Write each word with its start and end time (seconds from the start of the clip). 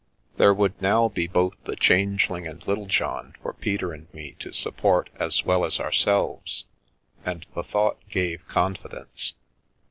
There 0.37 0.51
would 0.55 0.81
now 0.81 1.09
be 1.09 1.27
both 1.27 1.53
the 1.65 1.75
Changeling 1.75 2.47
and 2.47 2.65
Little 2.67 2.87
john 2.87 3.35
for 3.43 3.53
Peter 3.53 3.93
and 3.93 4.11
me 4.11 4.31
to 4.39 4.51
support 4.51 5.11
as 5.19 5.45
well 5.45 5.63
as 5.63 5.79
ourselves, 5.79 6.65
and 7.23 7.45
the 7.53 7.61
thought 7.63 7.99
gave 8.09 8.47
confidence. 8.47 9.33